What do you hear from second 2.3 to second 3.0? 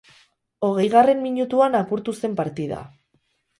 partida.